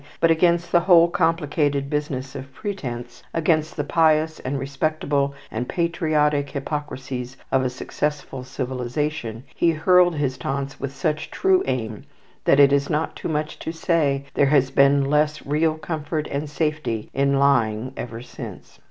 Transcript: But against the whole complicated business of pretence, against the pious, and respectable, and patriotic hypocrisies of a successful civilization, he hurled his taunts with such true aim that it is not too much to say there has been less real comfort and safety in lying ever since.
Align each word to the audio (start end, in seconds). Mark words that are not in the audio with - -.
But 0.19 0.31
against 0.31 0.71
the 0.71 0.79
whole 0.79 1.07
complicated 1.07 1.87
business 1.87 2.33
of 2.35 2.51
pretence, 2.55 3.21
against 3.35 3.77
the 3.77 3.83
pious, 3.83 4.39
and 4.39 4.57
respectable, 4.57 5.35
and 5.51 5.69
patriotic 5.69 6.49
hypocrisies 6.49 7.37
of 7.51 7.61
a 7.63 7.69
successful 7.69 8.43
civilization, 8.43 9.43
he 9.53 9.69
hurled 9.69 10.15
his 10.15 10.39
taunts 10.39 10.79
with 10.79 10.91
such 10.95 11.29
true 11.29 11.61
aim 11.67 12.05
that 12.45 12.59
it 12.59 12.73
is 12.73 12.89
not 12.89 13.15
too 13.15 13.29
much 13.29 13.59
to 13.59 13.71
say 13.71 14.25
there 14.33 14.47
has 14.47 14.71
been 14.71 15.05
less 15.05 15.45
real 15.45 15.75
comfort 15.77 16.27
and 16.31 16.49
safety 16.49 17.11
in 17.13 17.37
lying 17.37 17.93
ever 17.95 18.23
since. 18.23 18.79